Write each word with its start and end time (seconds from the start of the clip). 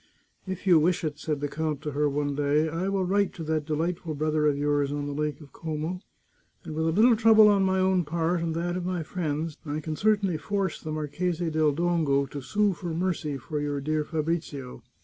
"If 0.47 0.65
you 0.65 0.79
wish 0.79 1.03
it," 1.03 1.19
said 1.19 1.41
the 1.41 1.47
count 1.47 1.83
to 1.83 1.91
her 1.91 2.09
one 2.09 2.33
day," 2.33 2.67
I 2.69 2.89
will 2.89 3.03
write 3.05 3.33
to 3.35 3.43
that 3.43 3.67
delightful 3.67 4.15
brother 4.15 4.47
of 4.47 4.57
yours 4.57 4.91
on 4.91 5.05
the 5.05 5.13
Lake 5.13 5.39
of 5.41 5.53
Como, 5.53 5.99
and 6.63 6.73
with 6.73 6.87
a 6.87 6.91
little 6.91 7.15
trouble 7.15 7.47
on 7.49 7.61
my 7.61 7.77
own 7.79 8.03
part 8.03 8.41
and 8.41 8.55
that 8.55 8.75
of 8.75 8.83
my 8.83 9.03
friends, 9.03 9.59
I 9.63 9.79
can 9.79 9.95
certainly 9.95 10.37
force 10.37 10.81
the 10.81 10.91
Marchese 10.91 11.51
del 11.51 11.71
Dongo 11.71 12.25
to 12.31 12.41
sue 12.41 12.73
for 12.73 12.95
mercy 12.95 13.37
for 13.37 13.61
your 13.61 13.79
dear 13.79 14.03
Fabrizio. 14.03 14.81